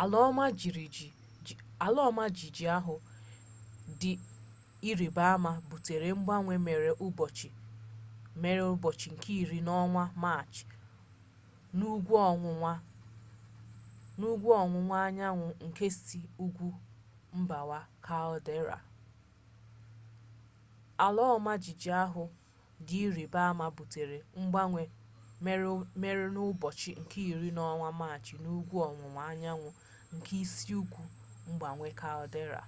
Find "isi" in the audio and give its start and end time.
15.90-16.20